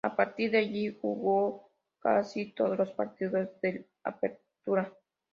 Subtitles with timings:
[0.03, 1.69] A partir de ahí, jugó
[1.99, 4.91] casi todos los partidos del Apertura.